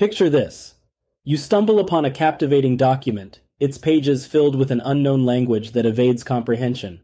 Picture 0.00 0.30
this. 0.30 0.76
You 1.24 1.36
stumble 1.36 1.78
upon 1.78 2.06
a 2.06 2.10
captivating 2.10 2.78
document, 2.78 3.40
its 3.58 3.76
pages 3.76 4.26
filled 4.26 4.56
with 4.56 4.70
an 4.70 4.80
unknown 4.82 5.26
language 5.26 5.72
that 5.72 5.84
evades 5.84 6.24
comprehension. 6.24 7.02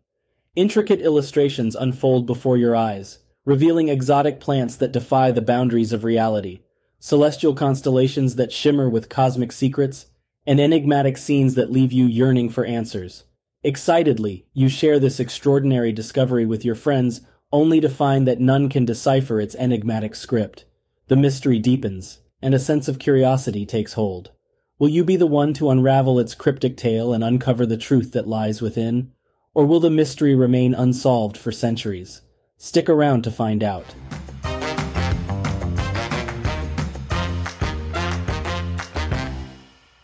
Intricate 0.55 1.03
illustrations 1.03 1.77
unfold 1.77 2.25
before 2.25 2.57
your 2.57 2.75
eyes, 2.75 3.19
revealing 3.45 3.91
exotic 3.91 4.41
plants 4.41 4.77
that 4.77 4.93
defy 4.93 5.31
the 5.31 5.43
boundaries 5.43 5.93
of 5.93 6.05
reality, 6.05 6.61
celestial 6.99 7.55
constellations 7.55 8.37
that 8.37 8.51
shimmer 8.51 8.89
with 8.89 9.11
cosmic 9.11 9.53
secrets, 9.53 10.07
and 10.47 10.59
enigmatic 10.59 11.19
scenes 11.19 11.55
that 11.55 11.71
leave 11.71 11.93
you 11.93 12.07
yearning 12.07 12.49
for 12.49 12.65
answers. 12.65 13.25
Excitedly, 13.63 14.47
you 14.55 14.71
share 14.71 14.99
this 14.99 15.21
extraordinary 15.21 15.93
discovery 15.93 16.47
with 16.47 16.65
your 16.65 16.75
friends, 16.75 17.21
only 17.53 17.79
to 17.79 17.91
find 17.91 18.27
that 18.27 18.41
none 18.41 18.71
can 18.71 18.87
decipher 18.87 19.39
its 19.39 19.55
enigmatic 19.57 20.15
script. 20.15 20.65
The 21.09 21.17
mystery 21.17 21.59
deepens, 21.59 22.21
and 22.43 22.55
a 22.55 22.59
sense 22.59 22.87
of 22.87 22.99
curiosity 22.99 23.65
takes 23.65 23.95
hold. 23.95 24.31
Will 24.79 24.91
you 24.91 25.05
be 25.05 25.17
the 25.17 25.27
one 25.27 25.55
to 25.55 25.71
unravel 25.71 26.19
its 26.19 26.35
cryptic 26.35 26.77
tale 26.77 27.15
and 27.15 27.25
uncover 27.25 27.65
the 27.65 27.79
truth 27.79 28.13
that 28.13 28.29
lies 28.29 28.61
within? 28.61 29.13
Or 29.55 29.65
will 29.65 29.81
the 29.81 29.89
mystery 29.89 30.35
remain 30.35 30.75
unsolved 30.75 31.39
for 31.39 31.51
centuries? 31.51 32.21
Stick 32.59 32.91
around 32.91 33.23
to 33.25 33.31
find 33.31 33.65
out. 33.65 33.87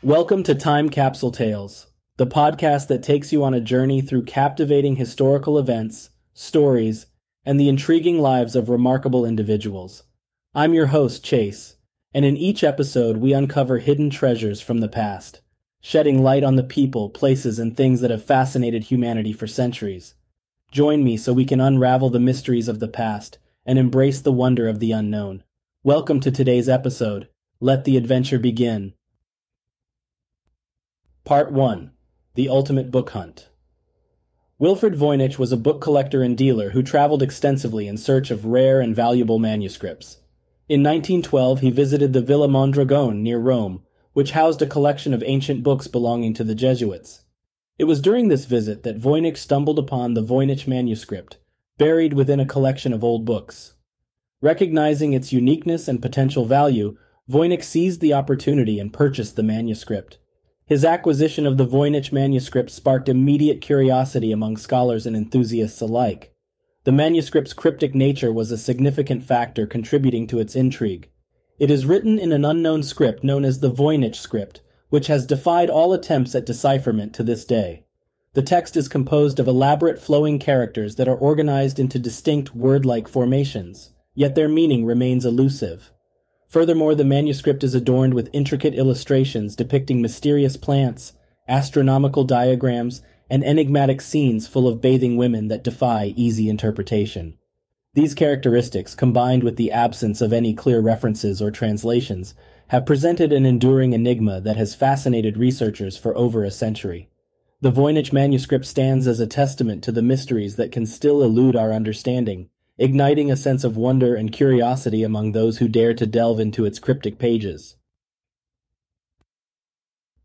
Welcome 0.03 0.43
to 0.45 0.55
Time 0.55 0.89
Capsule 0.89 1.33
Tales, 1.33 1.89
the 2.17 2.27
podcast 2.27 2.89
that 2.89 3.03
takes 3.03 3.31
you 3.31 3.45
on 3.45 3.53
a 3.53 3.61
journey 3.61 4.01
through 4.01 4.25
captivating 4.25 4.97
historical 4.97 5.59
events, 5.59 6.09
stories, 6.33 7.07
and 7.45 7.61
the 7.61 7.69
intriguing 7.69 8.19
lives 8.19 8.57
of 8.57 8.71
remarkable 8.71 9.27
individuals. 9.27 10.05
I'm 10.55 10.73
your 10.73 10.87
host, 10.87 11.23
Chase, 11.23 11.77
and 12.15 12.25
in 12.25 12.37
each 12.37 12.62
episode 12.62 13.16
we 13.19 13.33
uncover 13.33 13.79
hidden 13.79 14.11
treasures 14.11 14.61
from 14.61 14.79
the 14.79 14.89
past, 14.89 15.41
shedding 15.80 16.23
light 16.23 16.45
on 16.45 16.57
the 16.57 16.62
people, 16.62 17.09
places, 17.09 17.59
and 17.59 17.77
things 17.77 18.00
that 18.00 18.11
have 18.11 18.25
fascinated 18.25 18.84
humanity 18.84 19.33
for 19.33 19.47
centuries. 19.47 20.14
Join 20.70 21.03
me 21.05 21.17
so 21.17 21.33
we 21.33 21.45
can 21.45 21.61
unravel 21.61 22.11
the 22.11 22.20
mysteries 22.20 22.69
of 22.69 22.81
the 22.81 22.89
past 22.89 23.39
and 23.64 23.78
embrace 23.78 24.20
the 24.20 24.33
wonder 24.33 24.69
of 24.69 24.78
the 24.78 24.92
unknown. 24.92 25.42
Welcome 25.83 26.20
to 26.20 26.31
today's 26.31 26.69
episode. 26.69 27.28
Let 27.61 27.84
the 27.84 27.97
adventure 27.97 28.39
begin. 28.39 28.94
Part 31.25 31.53
1 31.53 31.92
The 32.34 32.48
Ultimate 32.48 32.91
Book 32.91 33.11
Hunt. 33.11 33.48
Wilfrid 34.59 34.94
Voynich 34.94 35.39
was 35.39 35.50
a 35.50 35.56
book 35.56 35.81
collector 35.81 36.22
and 36.22 36.39
dealer 36.39 36.70
who 36.70 36.83
traveled 36.83 37.22
extensively 37.22 37.89
in 37.89 37.97
search 37.97 38.31
of 38.31 38.44
rare 38.44 38.81
and 38.81 38.94
valuable 38.94 39.39
manuscripts. 39.39 40.19
In 40.69 40.81
1912, 40.81 41.61
he 41.61 41.71
visited 41.71 42.13
the 42.13 42.23
Villa 42.23 42.49
Mondragone 42.49 43.23
near 43.23 43.39
Rome, 43.39 43.83
which 44.13 44.31
housed 44.31 44.63
a 44.63 44.67
collection 44.67 45.13
of 45.13 45.23
ancient 45.27 45.63
books 45.63 45.89
belonging 45.89 46.35
to 46.35 46.45
the 46.45 46.55
Jesuits. 46.55 47.25
It 47.79 47.85
was 47.85 48.01
during 48.01 48.29
this 48.29 48.45
visit 48.45 48.85
that 48.85 49.01
Voynich 49.01 49.39
stumbled 49.39 49.79
upon 49.79 50.15
the 50.15 50.23
Voynich 50.23 50.69
manuscript, 50.69 51.39
buried 51.79 52.13
within 52.13 52.39
a 52.39 52.47
collection 52.47 52.93
of 52.93 53.03
old 53.03 53.25
books. 53.25 53.75
Recognizing 54.41 55.13
its 55.13 55.33
uniqueness 55.33 55.89
and 55.89 56.01
potential 56.01 56.45
value, 56.45 56.97
Voynich 57.29 57.65
seized 57.65 58.01
the 58.01 58.13
opportunity 58.13 58.79
and 58.79 58.93
purchased 58.93 59.37
the 59.37 59.43
manuscript. 59.43 60.19
His 60.65 60.85
acquisition 60.85 61.47
of 61.47 61.57
the 61.57 61.67
Voynich 61.67 62.13
manuscript 62.13 62.71
sparked 62.71 63.09
immediate 63.09 63.61
curiosity 63.61 64.31
among 64.31 64.57
scholars 64.59 65.07
and 65.07 65.17
enthusiasts 65.17 65.81
alike. 65.81 66.31
The 66.84 66.92
manuscript's 66.92 67.52
cryptic 67.52 67.94
nature 67.94 68.33
was 68.33 68.50
a 68.50 68.58
significant 68.58 69.22
factor 69.22 69.66
contributing 69.66 70.27
to 70.27 70.41
its 70.41 70.56
intrigue. 70.56 71.11
It 71.61 71.70
is 71.70 71.86
written 71.86 72.19
in 72.19 72.33
an 72.33 72.44
unknown 72.44 72.83
script 72.83 73.22
known 73.22 73.44
as 73.44 73.61
the 73.61 73.70
Voynich 73.70 74.16
script, 74.16 74.62
which 74.88 75.06
has 75.06 75.25
defied 75.25 75.70
all 75.70 75.92
attempts 75.92 76.34
at 76.34 76.44
decipherment 76.44 77.14
to 77.14 77.22
this 77.22 77.44
day. 77.44 77.86
The 78.34 78.42
text 78.42 78.77
is 78.77 78.88
composed 78.88 79.38
of 79.38 79.47
elaborate 79.47 80.00
flowing 80.00 80.41
characters 80.41 80.97
that 80.97 81.06
are 81.06 81.16
organized 81.16 81.78
into 81.78 82.00
distinct 82.00 82.54
word-like 82.54 83.06
formations, 83.06 83.92
yet 84.16 84.34
their 84.34 84.48
meaning 84.48 84.84
remains 84.84 85.25
elusive. 85.25 85.92
Furthermore, 86.48 86.97
the 86.97 87.04
manuscript 87.04 87.62
is 87.62 87.76
adorned 87.76 88.15
with 88.15 88.28
intricate 88.32 88.75
illustrations 88.75 89.54
depicting 89.54 90.03
mysterious 90.03 90.56
plants, 90.56 91.12
astronomical 91.47 92.25
diagrams, 92.25 93.03
and 93.32 93.43
enigmatic 93.43 94.03
scenes 94.03 94.47
full 94.47 94.69
of 94.69 94.82
bathing 94.82 95.16
women 95.16 95.48
that 95.48 95.65
defy 95.65 96.12
easy 96.16 96.50
interpretation. 96.50 97.38
These 97.94 98.12
characteristics, 98.12 98.94
combined 98.94 99.43
with 99.43 99.56
the 99.56 99.72
absence 99.72 100.20
of 100.20 100.34
any 100.34 100.53
clear 100.53 100.81
references 100.82 101.41
or 101.41 101.50
translations, 101.50 102.34
have 102.69 102.84
presented 102.84 103.32
an 103.32 103.47
enduring 103.47 103.94
enigma 103.94 104.42
that 104.42 104.59
has 104.59 104.75
fascinated 104.75 105.38
researchers 105.38 105.97
for 105.97 106.15
over 106.15 106.44
a 106.44 106.50
century. 106.50 107.09
The 107.62 107.72
Voynich 107.72 108.12
manuscript 108.12 108.66
stands 108.66 109.06
as 109.06 109.19
a 109.19 109.26
testament 109.26 109.82
to 109.84 109.92
the 109.92 110.03
mysteries 110.03 110.56
that 110.56 110.71
can 110.71 110.84
still 110.84 111.22
elude 111.22 111.56
our 111.56 111.72
understanding, 111.72 112.50
igniting 112.76 113.31
a 113.31 113.37
sense 113.37 113.65
of 113.65 113.78
wonder 113.78 114.15
and 114.15 114.31
curiosity 114.31 115.03
among 115.03 115.32
those 115.32 115.56
who 115.56 115.69
dare 115.69 115.94
to 115.94 116.06
delve 116.06 116.38
into 116.38 116.66
its 116.66 116.78
cryptic 116.78 117.19
pages. 117.19 117.76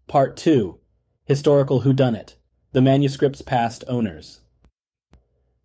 Part 0.08 0.36
2 0.36 0.78
Historical 1.24 1.84
Whodunit 1.84 2.37
the 2.74 2.82
manuscript's 2.82 3.42
past 3.42 3.84
owners. 3.88 4.42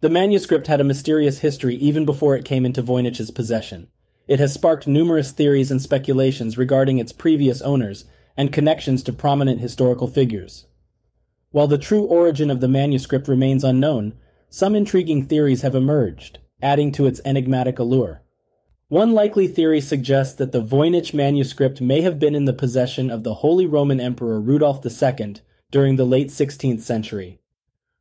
The 0.00 0.08
manuscript 0.08 0.68
had 0.68 0.80
a 0.80 0.84
mysterious 0.84 1.40
history 1.40 1.74
even 1.76 2.04
before 2.04 2.36
it 2.36 2.44
came 2.44 2.64
into 2.64 2.82
Voynich's 2.82 3.30
possession. 3.30 3.88
It 4.28 4.38
has 4.38 4.52
sparked 4.52 4.86
numerous 4.86 5.32
theories 5.32 5.70
and 5.70 5.82
speculations 5.82 6.56
regarding 6.56 6.98
its 6.98 7.12
previous 7.12 7.60
owners 7.62 8.04
and 8.36 8.52
connections 8.52 9.02
to 9.04 9.12
prominent 9.12 9.60
historical 9.60 10.06
figures. 10.06 10.66
While 11.50 11.66
the 11.66 11.76
true 11.76 12.04
origin 12.04 12.50
of 12.50 12.60
the 12.60 12.68
manuscript 12.68 13.28
remains 13.28 13.64
unknown, 13.64 14.14
some 14.48 14.74
intriguing 14.74 15.26
theories 15.26 15.62
have 15.62 15.74
emerged, 15.74 16.38
adding 16.62 16.92
to 16.92 17.06
its 17.06 17.20
enigmatic 17.24 17.78
allure. 17.78 18.22
One 18.88 19.12
likely 19.12 19.48
theory 19.48 19.80
suggests 19.80 20.34
that 20.34 20.52
the 20.52 20.62
Voynich 20.62 21.12
manuscript 21.12 21.80
may 21.80 22.02
have 22.02 22.18
been 22.18 22.34
in 22.34 22.44
the 22.44 22.52
possession 22.52 23.10
of 23.10 23.22
the 23.22 23.34
Holy 23.34 23.66
Roman 23.66 24.00
Emperor 24.00 24.40
Rudolf 24.40 24.84
II 24.84 25.34
during 25.72 25.96
the 25.96 26.04
late 26.04 26.28
16th 26.28 26.80
century. 26.80 27.40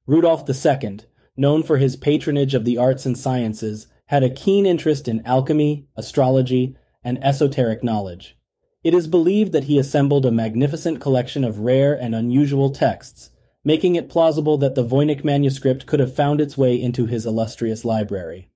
Rudolf 0.06 0.48
II, 0.48 1.00
known 1.36 1.64
for 1.64 1.78
his 1.78 1.96
patronage 1.96 2.54
of 2.54 2.66
the 2.66 2.78
arts 2.78 3.08
and 3.08 3.18
sciences, 3.18 3.88
had 4.08 4.24
a 4.24 4.30
keen 4.30 4.66
interest 4.66 5.08
in 5.08 5.26
alchemy, 5.26 5.88
astrology, 5.96 6.76
and 7.04 7.18
esoteric 7.24 7.84
knowledge. 7.84 8.38
It 8.84 8.94
is 8.94 9.08
believed 9.08 9.54
that 9.54 9.64
he 9.64 9.80
assembled 9.80 10.26
a 10.26 10.31
magnificent 10.31 11.00
collection 11.00 11.44
of 11.44 11.60
rare 11.60 11.94
and 11.94 12.14
unusual 12.14 12.72
texts, 12.72 13.30
making 13.64 13.96
it 13.96 14.10
plausible 14.10 14.58
that 14.58 14.76
the 14.76 14.86
Voynich 14.86 15.24
manuscript 15.24 15.86
could 15.86 16.00
have 16.00 16.16
found 16.16 16.42
its 16.42 16.58
way 16.58 16.80
into 16.80 17.06
his 17.06 17.26
illustrious 17.26 17.86
library. 17.86 18.50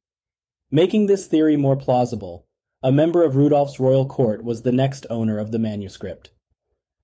Making 0.70 1.06
this 1.06 1.28
theory 1.28 1.56
more 1.56 1.78
plausible, 1.78 2.48
a 2.84 2.92
member 2.92 3.24
of 3.24 3.36
Rudolf's 3.36 3.80
royal 3.80 4.08
court 4.08 4.44
was 4.44 4.64
the 4.64 4.72
next 4.72 5.06
owner 5.10 5.38
of 5.38 5.52
the 5.52 5.60
manuscript. 5.60 6.32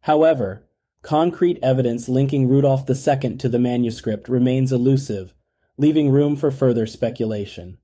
However, 0.02 0.68
Concrete 1.04 1.58
evidence 1.64 2.08
linking 2.08 2.48
Rudolf 2.48 2.88
II 2.88 3.38
to 3.38 3.50
the 3.50 3.58
manuscript 3.58 4.30
remains 4.30 4.72
elusive, 4.72 5.34
leaving 5.76 6.12
room 6.12 6.36
for 6.36 6.52
further 6.52 6.86
speculation. 6.86 7.80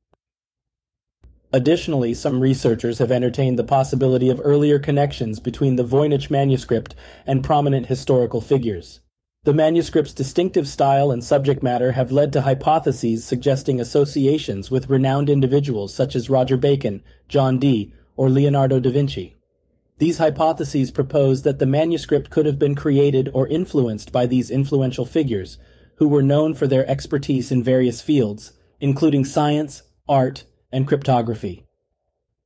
Additionally, 1.52 2.14
some 2.14 2.42
researchers 2.42 3.00
have 3.00 3.12
entertained 3.12 3.58
the 3.58 3.64
possibility 3.64 4.30
of 4.30 4.40
earlier 4.44 4.78
connections 4.78 5.40
between 5.40 5.78
the 5.78 5.84
Voynich 5.84 6.30
manuscript 6.30 6.94
and 7.26 7.44
prominent 7.44 7.88
historical 7.88 8.40
figures. 8.40 9.00
The 9.46 9.54
manuscript's 9.54 10.14
distinctive 10.14 10.68
style 10.68 11.10
and 11.10 11.24
subject 11.24 11.64
matter 11.64 11.94
have 11.94 12.12
led 12.12 12.34
to 12.34 12.42
hypotheses 12.42 13.24
suggesting 13.24 13.80
associations 13.80 14.70
with 14.70 14.90
renowned 14.90 15.30
individuals 15.30 15.94
such 15.94 16.16
as 16.16 16.30
Roger 16.30 16.58
Bacon, 16.58 17.02
John 17.30 17.58
Dee, 17.58 17.94
or 18.16 18.30
Leonardo 18.30 18.80
da 18.80 18.92
Vinci. 18.92 19.37
These 20.00 20.20
hypotheses 20.20 20.92
propose 20.92 21.42
that 21.42 21.58
the 21.60 21.66
manuscript 21.66 22.30
could 22.30 22.46
have 22.46 22.60
been 22.60 22.76
created 22.76 23.30
or 23.34 23.48
influenced 23.48 24.12
by 24.12 24.28
these 24.28 24.52
influential 24.52 25.06
figures, 25.06 25.58
who 25.96 26.08
were 26.08 26.22
known 26.22 26.54
for 26.54 26.68
their 26.68 26.88
expertise 26.88 27.52
in 27.52 27.64
various 27.64 28.02
fields, 28.02 28.54
including 28.80 29.26
science, 29.26 29.82
art, 30.08 30.44
and 30.72 30.88
cryptography. 30.88 31.66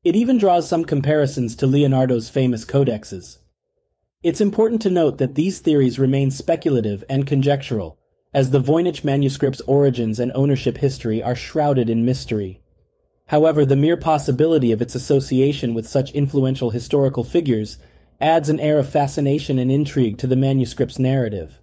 It 0.03 0.15
even 0.15 0.37
draws 0.37 0.67
some 0.67 0.85
comparisons 0.85 1.55
to 1.57 1.67
Leonardo's 1.67 2.29
famous 2.29 2.63
codexes. 2.63 3.39
It's 4.23 4.39
important 4.39 4.81
to 4.83 4.89
note 4.89 5.17
that 5.17 5.35
these 5.35 5.59
theories 5.59 5.99
remain 5.99 6.31
speculative 6.31 7.03
and 7.09 7.27
conjectural, 7.27 7.99
as 8.33 8.51
the 8.51 8.61
Voynich 8.61 9.03
manuscript's 9.03 9.61
origins 9.61 10.19
and 10.19 10.31
ownership 10.33 10.77
history 10.77 11.21
are 11.21 11.35
shrouded 11.35 11.89
in 11.89 12.05
mystery. 12.05 12.60
However, 13.31 13.65
the 13.65 13.77
mere 13.77 13.95
possibility 13.95 14.73
of 14.73 14.81
its 14.81 14.93
association 14.93 15.73
with 15.73 15.87
such 15.87 16.11
influential 16.11 16.71
historical 16.71 17.23
figures 17.23 17.77
adds 18.19 18.49
an 18.49 18.59
air 18.59 18.77
of 18.77 18.89
fascination 18.89 19.57
and 19.57 19.71
intrigue 19.71 20.17
to 20.17 20.27
the 20.27 20.35
manuscript's 20.35 20.99
narrative. 20.99 21.61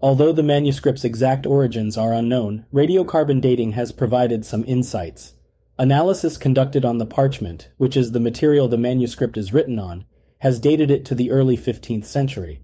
Although 0.00 0.32
the 0.32 0.42
manuscript's 0.42 1.04
exact 1.04 1.46
origins 1.46 1.96
are 1.96 2.12
unknown, 2.12 2.66
radiocarbon 2.74 3.40
dating 3.40 3.72
has 3.72 3.92
provided 3.92 4.44
some 4.44 4.64
insights. 4.66 5.34
Analysis 5.78 6.36
conducted 6.36 6.84
on 6.84 6.98
the 6.98 7.06
parchment, 7.06 7.68
which 7.76 7.96
is 7.96 8.10
the 8.10 8.18
material 8.18 8.66
the 8.66 8.76
manuscript 8.76 9.36
is 9.36 9.52
written 9.52 9.78
on, 9.78 10.06
has 10.38 10.58
dated 10.58 10.90
it 10.90 11.04
to 11.04 11.14
the 11.14 11.30
early 11.30 11.56
15th 11.56 12.06
century. 12.06 12.60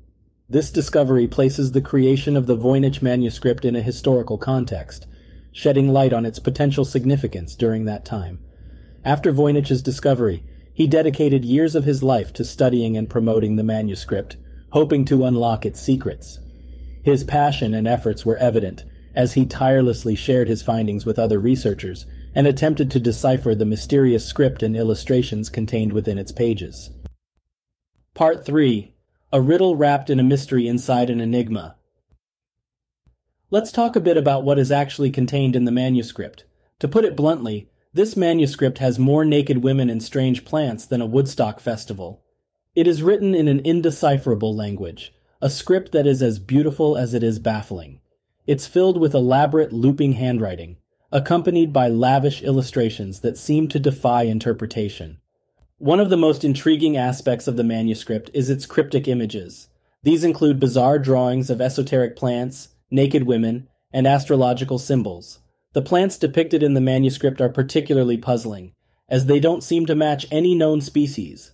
This 0.49 0.73
discovery 0.73 1.29
places 1.29 1.70
the 1.70 1.81
creation 1.81 2.37
of 2.37 2.49
the 2.49 2.56
Voynich 2.56 3.00
manuscript 3.00 3.64
in 3.64 3.76
a 3.76 3.81
historical 3.81 4.38
context, 4.38 5.06
shedding 5.52 5.88
light 5.93 6.12
on 6.12 6.26
its 6.26 6.38
potential 6.38 6.85
significance 6.85 7.55
during 7.55 7.85
that 7.85 8.05
time. 8.05 8.38
After 9.05 9.32
Voynich's 9.32 9.82
discovery, 9.82 10.44
he 10.73 10.87
dedicated 10.87 11.44
years 11.44 11.75
of 11.75 11.85
his 11.85 12.02
life 12.02 12.32
to 12.35 12.44
studying 12.44 12.97
and 12.97 13.11
promoting 13.11 13.56
the 13.56 13.62
manuscript, 13.62 14.37
hoping 14.70 15.05
to 15.06 15.25
unlock 15.25 15.67
its 15.67 15.81
secrets. 15.81 16.41
His 17.02 17.25
passion 17.25 17.75
and 17.75 17.88
efforts 17.88 18.25
were 18.25 18.37
evident 18.37 18.85
as 19.14 19.35
he 19.35 19.44
tirelessly 19.44 20.14
shared 20.14 20.49
his 20.49 20.62
findings 20.62 21.05
with 21.05 21.19
other 21.19 21.38
researchers 21.38 22.06
and 22.35 22.47
attempted 22.47 22.91
to 22.91 23.00
decipher 23.00 23.55
the 23.55 23.64
mysterious 23.64 24.25
script 24.25 24.62
and 24.62 24.76
illustrations 24.76 25.49
contained 25.49 25.93
within 25.93 26.19
its 26.19 26.31
pages. 26.31 26.91
Part 28.14 28.44
3 28.44 28.94
A 29.32 29.41
Riddle 29.41 29.76
Wrapped 29.76 30.11
in 30.11 30.20
a 30.20 30.25
Mystery 30.25 30.69
Inside 30.69 31.11
an 31.11 31.20
Enigma. 31.20 31.76
Let's 33.52 33.73
talk 33.73 33.97
a 33.97 34.00
bit 34.00 34.17
about 34.17 34.44
what 34.44 34.61
is 34.61 34.70
actually 34.70 35.11
contained 35.11 35.56
in 35.56 35.64
the 35.64 35.73
manuscript. 35.73 36.44
To 36.79 36.87
put 36.87 37.05
it 37.05 37.17
bluntly, 37.17 37.69
this 37.93 38.17
manuscript 38.17 38.79
has 38.79 38.97
more 38.97 39.25
naked 39.25 39.64
women 39.64 39.91
and 39.91 40.00
strange 40.00 40.44
plants 40.44 40.87
than 40.87 41.00
a 41.00 41.06
Woodstock 41.06 41.58
festival. 41.58 42.23
It 42.76 42.87
is 42.87 43.02
written 43.02 43.35
in 43.35 43.49
an 43.49 43.58
indecipherable 43.64 44.55
language, 44.55 45.12
a 45.43 45.50
script 45.50 45.91
that 45.91 46.06
is 46.06 46.23
as 46.23 46.38
beautiful 46.38 46.97
as 46.97 47.12
it 47.12 47.25
is 47.25 47.41
baffling. 47.41 48.00
It's 48.47 48.69
filled 48.69 49.00
with 49.00 49.14
elaborate 49.14 49.73
looping 49.73 50.12
handwriting, 50.12 50.76
accompanied 51.11 51.73
by 51.73 51.88
lavish 51.88 52.43
illustrations 52.43 53.19
that 53.23 53.37
seem 53.37 53.67
to 53.70 53.81
defy 53.81 54.23
interpretation. 54.23 55.19
One 55.79 55.99
of 55.99 56.08
the 56.08 56.17
most 56.17 56.44
intriguing 56.44 56.97
aspects 56.97 57.49
of 57.49 57.56
the 57.56 57.64
manuscript 57.64 58.31
is 58.32 58.49
its 58.49 58.64
cryptic 58.64 59.08
images. 59.08 59.67
These 60.05 60.23
include 60.23 60.61
bizarre 60.61 61.00
drawings 61.00 61.50
of 61.50 61.61
esoteric 61.61 62.14
plants, 62.14 62.69
naked 62.91 63.25
women, 63.25 63.69
and 63.93 64.07
astrological 64.07 64.79
symbols. 64.79 65.41
The 65.73 65.83
plants 65.83 66.19
depicted 66.19 66.63
in 66.63 66.75
the 66.75 66.81
manuscript 66.81 67.41
are 67.41 67.49
particularly 67.49 68.17
puzzling, 68.17 68.75
as 69.09 69.27
they 69.27 69.41
don't 69.41 69.63
seem 69.63 69.87
to 69.87 69.95
match 69.95 70.27
any 70.31 70.55
known 70.55 70.81
species. 70.81 71.53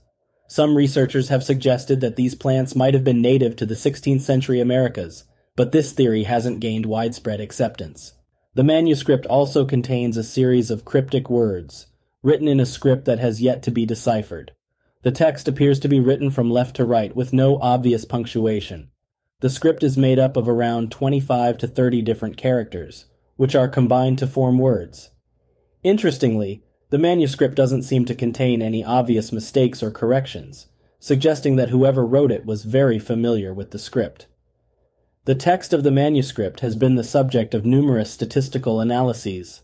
Some 0.48 0.76
researchers 0.76 1.28
have 1.28 1.42
suggested 1.42 2.00
that 2.00 2.16
these 2.16 2.34
plants 2.34 2.76
might 2.76 2.94
have 2.94 3.04
been 3.04 3.20
native 3.20 3.56
to 3.56 3.66
the 3.66 3.74
16th 3.74 4.20
century 4.20 4.60
Americas, 4.60 5.24
but 5.56 5.72
this 5.72 5.92
theory 5.92 6.24
hasn't 6.24 6.60
gained 6.60 6.86
widespread 6.86 7.40
acceptance. 7.40 8.12
The 8.54 8.64
manuscript 8.64 9.26
also 9.26 9.64
contains 9.64 10.16
a 10.16 10.22
series 10.22 10.70
of 10.70 10.84
cryptic 10.84 11.28
words, 11.28 11.88
written 12.22 12.48
in 12.48 12.60
a 12.60 12.66
script 12.66 13.04
that 13.06 13.18
has 13.18 13.42
yet 13.42 13.62
to 13.64 13.70
be 13.70 13.84
deciphered. 13.84 14.52
The 15.02 15.10
text 15.10 15.46
appears 15.46 15.78
to 15.80 15.88
be 15.88 16.00
written 16.00 16.30
from 16.30 16.50
left 16.50 16.76
to 16.76 16.84
right 16.84 17.14
with 17.14 17.32
no 17.32 17.58
obvious 17.58 18.04
punctuation. 18.04 18.90
The 19.40 19.50
script 19.50 19.82
is 19.82 19.98
made 19.98 20.18
up 20.18 20.36
of 20.36 20.48
around 20.48 20.90
25 20.90 21.58
to 21.58 21.66
30 21.68 22.00
different 22.00 22.38
characters, 22.38 23.04
which 23.36 23.54
are 23.54 23.68
combined 23.68 24.18
to 24.18 24.26
form 24.26 24.58
words. 24.58 25.10
Interestingly, 25.82 26.62
the 26.88 26.98
manuscript 26.98 27.54
doesn't 27.54 27.82
seem 27.82 28.06
to 28.06 28.14
contain 28.14 28.62
any 28.62 28.82
obvious 28.82 29.32
mistakes 29.32 29.82
or 29.82 29.90
corrections, 29.90 30.68
suggesting 30.98 31.56
that 31.56 31.68
whoever 31.68 32.06
wrote 32.06 32.32
it 32.32 32.46
was 32.46 32.64
very 32.64 32.98
familiar 32.98 33.52
with 33.52 33.72
the 33.72 33.78
script. 33.78 34.26
The 35.26 35.34
text 35.34 35.74
of 35.74 35.82
the 35.82 35.90
manuscript 35.90 36.60
has 36.60 36.74
been 36.74 36.94
the 36.94 37.04
subject 37.04 37.52
of 37.52 37.66
numerous 37.66 38.10
statistical 38.10 38.80
analyses. 38.80 39.62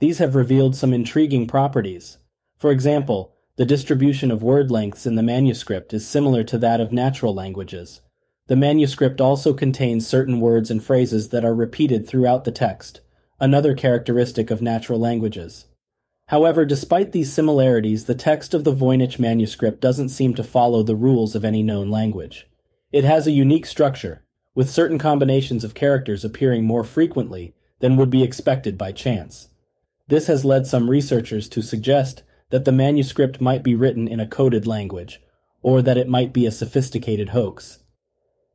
These 0.00 0.18
have 0.18 0.34
revealed 0.34 0.76
some 0.76 0.92
intriguing 0.92 1.46
properties. 1.46 2.18
For 2.58 2.70
example, 2.70 3.34
the 3.56 3.64
distribution 3.64 4.30
of 4.30 4.42
word 4.42 4.70
lengths 4.70 5.06
in 5.06 5.14
the 5.14 5.22
manuscript 5.22 5.94
is 5.94 6.06
similar 6.06 6.44
to 6.44 6.58
that 6.58 6.80
of 6.80 6.92
natural 6.92 7.32
languages. 7.32 8.00
The 8.46 8.56
manuscript 8.56 9.22
also 9.22 9.54
contains 9.54 10.06
certain 10.06 10.38
words 10.38 10.70
and 10.70 10.84
phrases 10.84 11.30
that 11.30 11.44
are 11.44 11.54
repeated 11.54 12.06
throughout 12.06 12.44
the 12.44 12.52
text, 12.52 13.00
another 13.40 13.74
characteristic 13.74 14.50
of 14.50 14.60
natural 14.60 14.98
languages. 14.98 15.64
However, 16.28 16.64
despite 16.64 17.12
these 17.12 17.32
similarities, 17.32 18.04
the 18.04 18.14
text 18.14 18.52
of 18.52 18.64
the 18.64 18.74
Voynich 18.74 19.18
manuscript 19.18 19.80
doesn't 19.80 20.10
seem 20.10 20.34
to 20.34 20.44
follow 20.44 20.82
the 20.82 20.96
rules 20.96 21.34
of 21.34 21.44
any 21.44 21.62
known 21.62 21.90
language. 21.90 22.46
It 22.92 23.04
has 23.04 23.26
a 23.26 23.32
unique 23.32 23.66
structure, 23.66 24.24
with 24.54 24.70
certain 24.70 24.98
combinations 24.98 25.64
of 25.64 25.74
characters 25.74 26.24
appearing 26.24 26.64
more 26.64 26.84
frequently 26.84 27.54
than 27.80 27.96
would 27.96 28.10
be 28.10 28.22
expected 28.22 28.76
by 28.76 28.92
chance. 28.92 29.48
This 30.08 30.26
has 30.26 30.44
led 30.44 30.66
some 30.66 30.90
researchers 30.90 31.48
to 31.48 31.62
suggest 31.62 32.22
that 32.50 32.66
the 32.66 32.72
manuscript 32.72 33.40
might 33.40 33.62
be 33.62 33.74
written 33.74 34.06
in 34.06 34.20
a 34.20 34.26
coded 34.26 34.66
language, 34.66 35.22
or 35.62 35.80
that 35.80 35.96
it 35.96 36.08
might 36.08 36.32
be 36.32 36.46
a 36.46 36.52
sophisticated 36.52 37.30
hoax. 37.30 37.80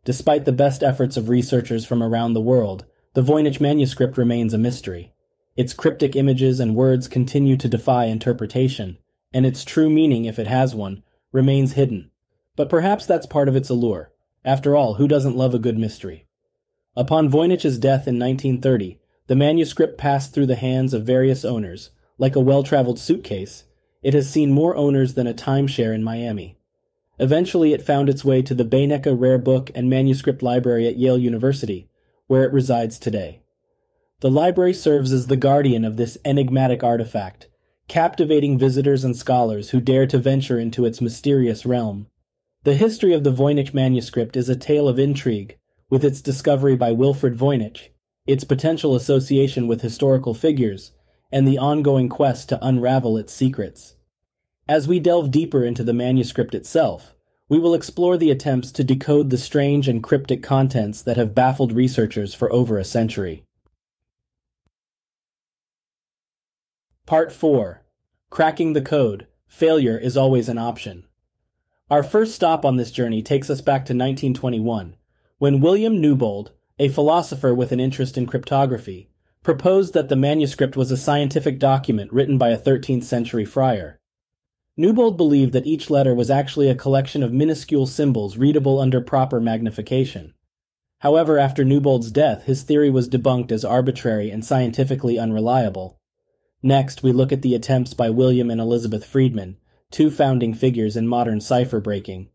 Despite 0.06 0.46
the 0.46 0.52
best 0.52 0.82
efforts 0.82 1.18
of 1.18 1.30
researchers 1.30 1.86
from 1.86 2.02
around 2.02 2.34
the 2.34 2.42
world, 2.42 2.86
the 3.14 3.22
Voynich 3.22 3.60
manuscript 3.60 4.18
remains 4.18 4.54
a 4.54 4.58
mystery. 4.58 5.14
Its 5.56 5.74
cryptic 5.74 6.16
images 6.16 6.60
and 6.60 6.76
words 6.76 7.08
continue 7.08 7.58
to 7.58 7.68
defy 7.68 8.06
interpretation, 8.06 8.98
and 9.34 9.46
its 9.46 9.66
true 9.66 9.90
meaning, 9.90 10.26
if 10.26 10.40
it 10.40 10.48
has 10.48 10.74
one, 10.74 11.04
remains 11.32 11.74
hidden. 11.74 12.12
But 12.56 12.70
perhaps 12.70 13.06
that's 13.06 13.26
part 13.26 13.50
of 13.50 13.56
its 13.56 13.70
allure. 13.70 14.12
After 14.46 14.76
all, 14.76 14.96
who 14.96 15.08
doesn't 15.08 15.36
love 15.36 15.54
a 15.54 15.60
good 15.60 15.78
mystery? 15.78 16.28
Upon 16.96 17.30
Voynich's 17.30 17.78
death 17.78 18.08
in 18.08 18.20
1930, 18.20 19.00
the 19.28 19.36
manuscript 19.36 19.98
passed 19.98 20.34
through 20.34 20.48
the 20.48 20.56
hands 20.56 20.94
of 20.94 21.06
various 21.06 21.46
owners. 21.46 21.92
Like 22.18 22.36
a 22.36 22.42
well 22.42 22.64
traveled 22.64 23.00
suitcase, 23.00 23.64
it 24.02 24.14
has 24.14 24.30
seen 24.30 24.52
more 24.52 24.76
owners 24.76 25.14
than 25.14 25.28
a 25.28 25.34
timeshare 25.34 25.94
in 25.94 26.04
Miami. 26.04 26.59
Eventually, 27.20 27.74
it 27.74 27.86
found 27.86 28.10
its 28.10 28.24
way 28.24 28.42
to 28.42 28.56
the 28.56 28.64
Beinecke 28.64 29.14
Rare 29.20 29.38
Book 29.38 29.70
and 29.76 29.90
Manuscript 29.90 30.42
Library 30.42 30.88
at 30.88 30.98
Yale 30.98 31.18
University, 31.18 31.90
where 32.28 32.44
it 32.44 32.54
resides 32.54 32.98
today. 32.98 33.42
The 34.22 34.32
library 34.32 34.74
serves 34.74 35.12
as 35.12 35.28
the 35.28 35.38
guardian 35.38 35.84
of 35.84 35.98
this 35.98 36.18
enigmatic 36.24 36.84
artifact, 36.84 37.48
captivating 37.88 38.58
visitors 38.58 39.04
and 39.04 39.16
scholars 39.16 39.72
who 39.72 39.82
dare 39.82 40.08
to 40.08 40.18
venture 40.18 40.60
into 40.60 40.86
its 40.86 41.02
mysterious 41.02 41.66
realm. 41.66 42.08
The 42.64 42.76
history 42.76 43.14
of 43.14 43.24
the 43.24 43.32
Voynich 43.32 43.74
manuscript 43.74 44.38
is 44.38 44.50
a 44.50 44.56
tale 44.56 44.88
of 44.88 45.00
intrigue, 45.00 45.58
with 45.90 46.06
its 46.06 46.22
discovery 46.22 46.76
by 46.76 46.92
Wilfrid 46.92 47.36
Voynich, 47.36 47.90
its 48.28 48.44
potential 48.44 48.96
association 48.96 49.68
with 49.68 49.82
historical 49.82 50.34
figures, 50.34 50.92
and 51.32 51.48
the 51.48 51.58
ongoing 51.58 52.10
quest 52.10 52.50
to 52.50 52.66
unravel 52.66 53.18
its 53.18 53.34
secrets. 53.34 53.96
As 54.70 54.88
we 54.88 55.00
delve 55.00 55.32
deeper 55.32 55.64
into 55.64 55.84
the 55.84 55.94
manuscript 55.94 56.54
itself, 56.54 57.16
we 57.50 57.58
will 57.58 57.74
explore 57.74 58.18
the 58.18 58.30
attempts 58.30 58.72
to 58.74 58.84
decode 58.84 59.32
the 59.32 59.38
strange 59.40 59.88
and 59.88 60.04
cryptic 60.04 60.44
contents 60.44 61.02
that 61.02 61.18
have 61.18 61.34
baffled 61.34 61.72
researchers 61.72 62.36
for 62.36 62.54
over 62.54 62.78
a 62.78 62.84
century. 62.84 63.46
Part 67.08 67.32
4 67.32 67.82
Cracking 68.30 68.74
the 68.74 68.82
Code 68.84 69.26
Failure 69.48 69.98
is 69.98 70.16
Always 70.16 70.48
an 70.48 70.60
Option. 70.60 71.04
Our 71.90 72.04
first 72.04 72.36
stop 72.36 72.64
on 72.64 72.78
this 72.78 72.92
journey 72.92 73.24
takes 73.24 73.50
us 73.50 73.62
back 73.62 73.86
to 73.86 73.94
1921, 73.94 74.96
when 75.40 75.62
William 75.62 76.00
Newbold, 76.00 76.52
a 76.78 76.90
philosopher 76.90 77.56
with 77.56 77.72
an 77.72 77.80
interest 77.80 78.20
in 78.20 78.28
cryptography, 78.28 79.10
proposed 79.42 79.96
that 79.96 80.10
the 80.10 80.16
manuscript 80.16 80.78
was 80.78 80.92
a 80.92 80.98
scientific 80.98 81.58
document 81.58 82.14
written 82.14 82.38
by 82.38 82.50
a 82.50 82.60
13th 82.60 83.04
century 83.04 83.46
friar. 83.46 83.99
Newbold 84.80 85.16
believed 85.18 85.54
that 85.54 85.68
each 85.68 85.92
letter 85.92 86.16
was 86.16 86.32
actually 86.32 86.70
a 86.70 86.76
collection 86.76 87.22
of 87.22 87.32
minuscule 87.32 87.86
symbols 87.86 88.38
readable 88.38 88.80
under 88.80 89.02
proper 89.02 89.40
magnification. 89.40 90.34
However, 91.00 91.38
after 91.38 91.64
Newbold's 91.64 92.10
death, 92.10 92.46
his 92.46 92.64
theory 92.64 92.90
was 92.90 93.08
debunked 93.08 93.52
as 93.52 93.64
arbitrary 93.64 94.32
and 94.32 94.44
scientifically 94.44 95.20
unreliable, 95.20 96.00
Next, 96.62 97.04
we 97.04 97.14
look 97.14 97.32
at 97.32 97.42
the 97.42 97.56
attempts 97.56 97.94
by 97.94 98.10
William 98.10 98.52
and 98.52 98.60
Elizabeth 98.60 99.06
Friedman, 99.06 99.58
two 99.92 100.12
founding 100.12 100.54
figures 100.54 100.98
in 100.98 101.08
modern 101.08 101.40
cipher 101.40 101.80
breaking. 101.80 102.30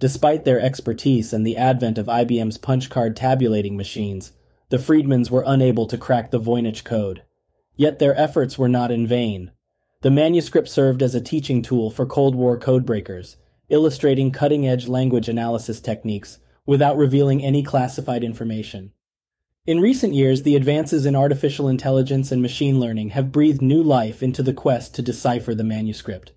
Despite 0.00 0.44
their 0.44 0.60
expertise 0.60 1.34
and 1.34 1.46
the 1.46 1.56
advent 1.56 1.98
of 1.98 2.06
IBM's 2.06 2.56
punch 2.56 2.88
card 2.88 3.14
tabulating 3.14 3.76
machines, 3.76 4.32
the 4.70 4.78
Friedmans 4.78 5.30
were 5.30 5.44
unable 5.46 5.86
to 5.86 5.98
crack 5.98 6.30
the 6.30 6.40
Voynich 6.40 6.82
code. 6.82 7.24
Yet 7.76 7.98
their 7.98 8.18
efforts 8.18 8.56
were 8.56 8.68
not 8.68 8.90
in 8.90 9.06
vain. 9.06 9.50
The 10.02 10.10
manuscript 10.12 10.68
served 10.68 11.02
as 11.02 11.16
a 11.16 11.20
teaching 11.20 11.60
tool 11.60 11.90
for 11.90 12.06
Cold 12.06 12.36
War 12.36 12.56
codebreakers, 12.56 13.34
illustrating 13.68 14.30
cutting 14.30 14.64
edge 14.64 14.86
language 14.86 15.28
analysis 15.28 15.80
techniques 15.80 16.38
without 16.64 16.96
revealing 16.96 17.42
any 17.42 17.64
classified 17.64 18.22
information. 18.22 18.92
In 19.66 19.80
recent 19.80 20.14
years, 20.14 20.44
the 20.44 20.54
advances 20.54 21.04
in 21.04 21.16
artificial 21.16 21.68
intelligence 21.68 22.30
and 22.30 22.40
machine 22.40 22.78
learning 22.78 23.10
have 23.10 23.32
breathed 23.32 23.60
new 23.60 23.82
life 23.82 24.22
into 24.22 24.42
the 24.42 24.54
quest 24.54 24.94
to 24.94 25.02
decipher 25.02 25.52
the 25.52 25.64
manuscript. 25.64 26.32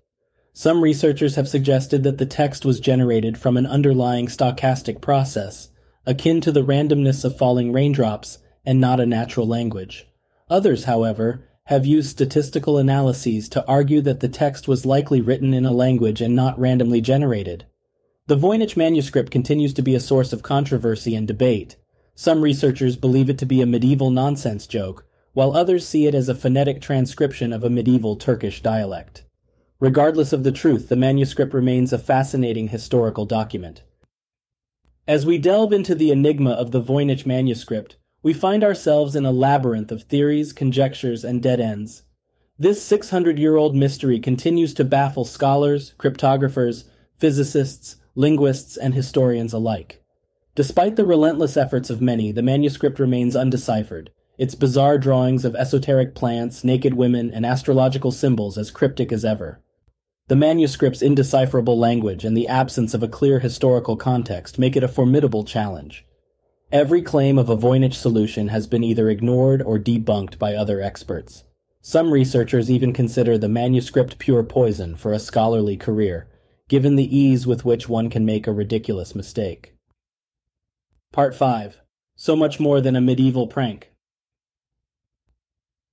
Some 0.52 0.82
researchers 0.82 1.36
have 1.36 1.48
suggested 1.48 2.02
that 2.02 2.18
the 2.18 2.26
text 2.26 2.64
was 2.64 2.80
generated 2.80 3.38
from 3.38 3.56
an 3.56 3.64
underlying 3.64 4.26
stochastic 4.26 5.00
process, 5.00 5.68
akin 6.04 6.40
to 6.40 6.50
the 6.50 6.64
randomness 6.64 7.24
of 7.24 7.38
falling 7.38 7.72
raindrops, 7.72 8.38
and 8.66 8.80
not 8.80 8.98
a 8.98 9.06
natural 9.06 9.46
language. 9.46 10.08
Others, 10.50 10.84
however, 10.84 11.48
have 11.72 11.86
used 11.86 12.10
statistical 12.10 12.76
analyses 12.76 13.48
to 13.48 13.66
argue 13.66 14.02
that 14.02 14.20
the 14.20 14.28
text 14.28 14.68
was 14.68 14.84
likely 14.84 15.22
written 15.22 15.54
in 15.54 15.64
a 15.64 15.72
language 15.72 16.20
and 16.20 16.36
not 16.36 16.58
randomly 16.58 17.00
generated. 17.00 17.64
The 18.26 18.36
Voynich 18.36 18.76
manuscript 18.76 19.32
continues 19.32 19.72
to 19.74 19.82
be 19.82 19.94
a 19.94 20.00
source 20.00 20.34
of 20.34 20.42
controversy 20.42 21.14
and 21.14 21.26
debate. 21.26 21.76
Some 22.14 22.42
researchers 22.42 22.96
believe 22.96 23.30
it 23.30 23.38
to 23.38 23.46
be 23.46 23.62
a 23.62 23.66
medieval 23.66 24.10
nonsense 24.10 24.66
joke, 24.66 25.06
while 25.32 25.56
others 25.56 25.88
see 25.88 26.06
it 26.06 26.14
as 26.14 26.28
a 26.28 26.34
phonetic 26.34 26.82
transcription 26.82 27.54
of 27.54 27.64
a 27.64 27.70
medieval 27.70 28.16
Turkish 28.16 28.60
dialect. 28.60 29.24
Regardless 29.80 30.34
of 30.34 30.44
the 30.44 30.52
truth, 30.52 30.90
the 30.90 30.94
manuscript 30.94 31.54
remains 31.54 31.90
a 31.90 31.98
fascinating 31.98 32.68
historical 32.68 33.24
document. 33.24 33.82
As 35.08 35.24
we 35.24 35.38
delve 35.38 35.72
into 35.72 35.94
the 35.94 36.10
enigma 36.10 36.50
of 36.50 36.70
the 36.70 36.82
Voynich 36.82 37.24
manuscript, 37.24 37.96
we 38.22 38.32
find 38.32 38.62
ourselves 38.62 39.16
in 39.16 39.26
a 39.26 39.32
labyrinth 39.32 39.90
of 39.90 40.02
theories, 40.02 40.52
conjectures, 40.52 41.24
and 41.24 41.42
dead 41.42 41.60
ends. 41.60 42.04
This 42.58 42.82
600 42.82 43.38
year 43.38 43.56
old 43.56 43.74
mystery 43.74 44.20
continues 44.20 44.72
to 44.74 44.84
baffle 44.84 45.24
scholars, 45.24 45.94
cryptographers, 45.98 46.84
physicists, 47.18 47.96
linguists, 48.14 48.76
and 48.76 48.94
historians 48.94 49.52
alike. 49.52 50.02
Despite 50.54 50.96
the 50.96 51.06
relentless 51.06 51.56
efforts 51.56 51.90
of 51.90 52.00
many, 52.00 52.30
the 52.30 52.42
manuscript 52.42 52.98
remains 52.98 53.34
undeciphered, 53.34 54.10
its 54.38 54.54
bizarre 54.54 54.98
drawings 54.98 55.44
of 55.44 55.56
esoteric 55.56 56.14
plants, 56.14 56.62
naked 56.62 56.94
women, 56.94 57.30
and 57.30 57.46
astrological 57.46 58.12
symbols 58.12 58.58
as 58.58 58.70
cryptic 58.70 59.12
as 59.12 59.24
ever. 59.24 59.60
The 60.28 60.36
manuscript's 60.36 61.02
indecipherable 61.02 61.78
language 61.78 62.24
and 62.24 62.36
the 62.36 62.48
absence 62.48 62.94
of 62.94 63.02
a 63.02 63.08
clear 63.08 63.40
historical 63.40 63.96
context 63.96 64.58
make 64.58 64.76
it 64.76 64.84
a 64.84 64.88
formidable 64.88 65.44
challenge. 65.44 66.06
Every 66.72 67.02
claim 67.02 67.36
of 67.36 67.50
a 67.50 67.56
Voynich 67.56 67.92
solution 67.92 68.48
has 68.48 68.66
been 68.66 68.82
either 68.82 69.10
ignored 69.10 69.60
or 69.60 69.78
debunked 69.78 70.38
by 70.38 70.54
other 70.54 70.80
experts. 70.80 71.44
Some 71.82 72.10
researchers 72.10 72.70
even 72.70 72.94
consider 72.94 73.36
the 73.36 73.46
manuscript 73.46 74.18
pure 74.18 74.42
poison 74.42 74.96
for 74.96 75.12
a 75.12 75.18
scholarly 75.18 75.76
career, 75.76 76.28
given 76.68 76.96
the 76.96 77.14
ease 77.14 77.46
with 77.46 77.66
which 77.66 77.90
one 77.90 78.08
can 78.08 78.24
make 78.24 78.46
a 78.46 78.54
ridiculous 78.54 79.14
mistake. 79.14 79.74
Part 81.12 81.34
5 81.34 81.82
So 82.16 82.34
Much 82.34 82.58
More 82.58 82.80
Than 82.80 82.96
a 82.96 83.02
Medieval 83.02 83.48
Prank. 83.48 83.92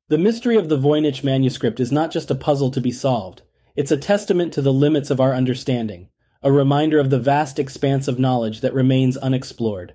The 0.07 0.17
mystery 0.17 0.55
of 0.55 0.69
the 0.69 0.79
Voynich 0.79 1.25
manuscript 1.25 1.81
is 1.81 1.91
not 1.91 2.09
just 2.09 2.31
a 2.31 2.35
puzzle 2.35 2.71
to 2.71 2.79
be 2.79 2.93
solved, 2.93 3.41
it's 3.75 3.91
a 3.91 3.97
testament 3.97 4.53
to 4.53 4.61
the 4.61 4.71
limits 4.71 5.09
of 5.09 5.19
our 5.19 5.33
understanding, 5.33 6.07
a 6.41 6.53
reminder 6.53 6.99
of 6.99 7.09
the 7.09 7.19
vast 7.19 7.59
expanse 7.59 8.07
of 8.07 8.17
knowledge 8.17 8.61
that 8.61 8.73
remains 8.73 9.17
unexplored. 9.17 9.93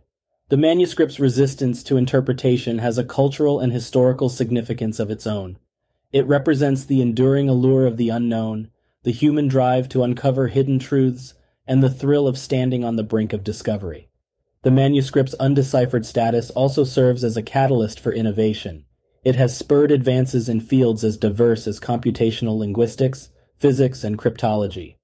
The 0.51 0.57
manuscript's 0.59 1.19
resistance 1.19 1.83
to 1.85 1.97
interpretation 1.97 2.79
has 2.79 2.99
a 2.99 3.05
cultural 3.05 3.61
and 3.61 3.73
historical 3.73 4.29
significance 4.29 5.01
of 5.01 5.11
its 5.11 5.27
own. 5.27 5.59
It 6.13 6.27
represents 6.27 6.85
the 6.85 7.01
enduring 7.01 7.49
allure 7.49 7.87
of 7.87 7.97
the 7.97 8.11
unknown, 8.11 8.71
the 9.05 9.11
human 9.11 9.49
drive 9.49 9.89
to 9.89 10.03
uncover 10.03 10.49
hidden 10.49 10.79
truths, 10.79 11.33
and 11.67 11.83
the 11.83 11.89
thrill 11.89 12.29
of 12.29 12.37
standing 12.37 12.85
on 12.85 12.97
the 12.97 13.03
brink 13.03 13.33
of 13.33 13.43
discovery. 13.43 14.11
The 14.63 14.71
manuscript's 14.71 15.35
undeciphered 15.35 16.05
status 16.05 16.51
also 16.51 16.85
serves 16.85 17.25
as 17.25 17.39
a 17.39 17.43
catalyst 17.43 17.99
for 17.99 18.13
innovation. 18.13 18.85
It 19.25 19.37
has 19.37 19.57
spurred 19.57 19.91
advances 19.91 20.51
in 20.51 20.61
fields 20.61 21.05
as 21.05 21.17
diverse 21.17 21.67
as 21.67 21.81
computational 21.81 22.59
linguistics, 22.59 23.31
physics, 23.57 24.05
and 24.05 24.19
cryptology. 24.19 24.97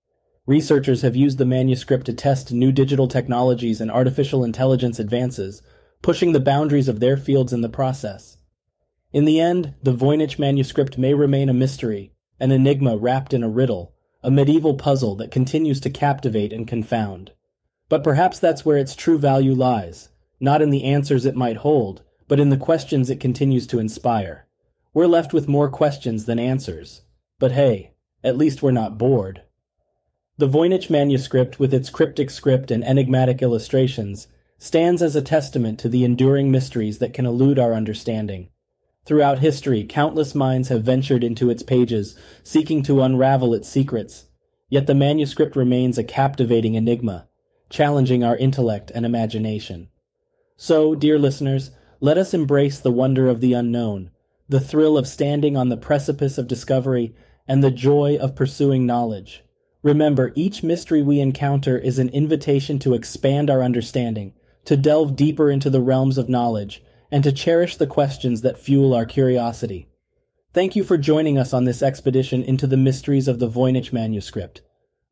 Researchers 0.50 1.02
have 1.02 1.14
used 1.14 1.38
the 1.38 1.46
manuscript 1.46 2.06
to 2.06 2.12
test 2.12 2.52
new 2.52 2.72
digital 2.72 3.06
technologies 3.06 3.80
and 3.80 3.88
artificial 3.88 4.42
intelligence 4.42 4.98
advances, 4.98 5.62
pushing 6.02 6.32
the 6.32 6.40
boundaries 6.40 6.88
of 6.88 6.98
their 6.98 7.16
fields 7.16 7.52
in 7.52 7.60
the 7.60 7.68
process. 7.68 8.36
In 9.12 9.26
the 9.26 9.38
end, 9.38 9.74
the 9.80 9.94
Voynich 9.94 10.40
manuscript 10.40 10.98
may 10.98 11.14
remain 11.14 11.48
a 11.48 11.54
mystery, 11.54 12.14
an 12.40 12.50
enigma 12.50 12.96
wrapped 12.96 13.32
in 13.32 13.44
a 13.44 13.48
riddle, 13.48 13.94
a 14.24 14.30
medieval 14.32 14.74
puzzle 14.74 15.14
that 15.14 15.30
continues 15.30 15.78
to 15.82 15.88
captivate 15.88 16.52
and 16.52 16.66
confound. 16.66 17.30
But 17.88 18.02
perhaps 18.02 18.40
that's 18.40 18.64
where 18.64 18.76
its 18.76 18.96
true 18.96 19.18
value 19.20 19.54
lies, 19.54 20.08
not 20.40 20.62
in 20.62 20.70
the 20.70 20.82
answers 20.82 21.26
it 21.26 21.36
might 21.36 21.58
hold, 21.58 22.02
but 22.26 22.40
in 22.40 22.50
the 22.50 22.56
questions 22.56 23.08
it 23.08 23.20
continues 23.20 23.68
to 23.68 23.78
inspire. 23.78 24.48
We're 24.92 25.06
left 25.06 25.32
with 25.32 25.46
more 25.46 25.70
questions 25.70 26.24
than 26.24 26.40
answers. 26.40 27.02
But 27.38 27.52
hey, 27.52 27.92
at 28.24 28.36
least 28.36 28.64
we're 28.64 28.72
not 28.72 28.98
bored. 28.98 29.42
The 30.40 30.48
Voynich 30.48 30.88
manuscript, 30.88 31.58
with 31.60 31.74
its 31.74 31.90
cryptic 31.90 32.30
script 32.30 32.70
and 32.70 32.82
enigmatic 32.82 33.42
illustrations, 33.42 34.26
stands 34.56 35.02
as 35.02 35.14
a 35.14 35.20
testament 35.20 35.78
to 35.80 35.88
the 35.90 36.02
enduring 36.02 36.50
mysteries 36.50 36.98
that 36.98 37.12
can 37.12 37.26
elude 37.26 37.58
our 37.58 37.74
understanding. 37.74 38.48
Throughout 39.04 39.40
history, 39.40 39.84
countless 39.84 40.34
minds 40.34 40.70
have 40.70 40.82
ventured 40.82 41.22
into 41.22 41.50
its 41.50 41.62
pages, 41.62 42.18
seeking 42.42 42.82
to 42.84 43.02
unravel 43.02 43.52
its 43.52 43.68
secrets. 43.68 44.28
Yet 44.70 44.86
the 44.86 44.94
manuscript 44.94 45.56
remains 45.56 45.98
a 45.98 46.04
captivating 46.04 46.74
enigma, 46.74 47.28
challenging 47.68 48.24
our 48.24 48.38
intellect 48.38 48.90
and 48.94 49.04
imagination. 49.04 49.90
So, 50.56 50.94
dear 50.94 51.18
listeners, 51.18 51.70
let 52.00 52.16
us 52.16 52.32
embrace 52.32 52.80
the 52.80 52.90
wonder 52.90 53.28
of 53.28 53.42
the 53.42 53.52
unknown, 53.52 54.10
the 54.48 54.58
thrill 54.58 54.96
of 54.96 55.06
standing 55.06 55.58
on 55.58 55.68
the 55.68 55.76
precipice 55.76 56.38
of 56.38 56.48
discovery, 56.48 57.14
and 57.46 57.62
the 57.62 57.70
joy 57.70 58.16
of 58.18 58.34
pursuing 58.34 58.86
knowledge. 58.86 59.44
Remember, 59.82 60.32
each 60.34 60.62
mystery 60.62 61.02
we 61.02 61.20
encounter 61.20 61.78
is 61.78 61.98
an 61.98 62.10
invitation 62.10 62.78
to 62.80 62.94
expand 62.94 63.48
our 63.48 63.62
understanding, 63.62 64.34
to 64.66 64.76
delve 64.76 65.16
deeper 65.16 65.50
into 65.50 65.70
the 65.70 65.80
realms 65.80 66.18
of 66.18 66.28
knowledge, 66.28 66.82
and 67.10 67.24
to 67.24 67.32
cherish 67.32 67.76
the 67.76 67.86
questions 67.86 68.42
that 68.42 68.58
fuel 68.58 68.94
our 68.94 69.06
curiosity. 69.06 69.88
Thank 70.52 70.76
you 70.76 70.84
for 70.84 70.98
joining 70.98 71.38
us 71.38 71.54
on 71.54 71.64
this 71.64 71.82
expedition 71.82 72.42
into 72.42 72.66
the 72.66 72.76
mysteries 72.76 73.26
of 73.26 73.38
the 73.38 73.48
Voynich 73.48 73.92
manuscript. 73.92 74.60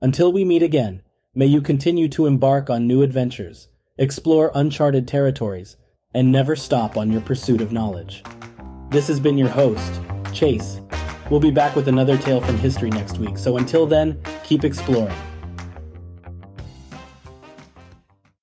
Until 0.02 0.32
we 0.32 0.44
meet 0.44 0.62
again, 0.62 1.02
may 1.34 1.46
you 1.46 1.62
continue 1.62 2.08
to 2.08 2.26
embark 2.26 2.68
on 2.68 2.86
new 2.86 3.02
adventures, 3.02 3.68
explore 3.96 4.52
uncharted 4.54 5.08
territories, 5.08 5.76
and 6.12 6.30
never 6.30 6.54
stop 6.54 6.96
on 6.96 7.10
your 7.10 7.20
pursuit 7.22 7.60
of 7.60 7.72
knowledge. 7.72 8.22
This 8.90 9.08
has 9.08 9.18
been 9.18 9.38
your 9.38 9.48
host, 9.48 10.00
Chase 10.32 10.80
We'll 11.30 11.40
be 11.40 11.50
back 11.50 11.76
with 11.76 11.88
another 11.88 12.16
tale 12.16 12.40
from 12.40 12.56
history 12.58 12.90
next 12.90 13.18
week, 13.18 13.36
so 13.36 13.58
until 13.58 13.86
then, 13.86 14.20
keep 14.44 14.64
exploring. 14.64 15.14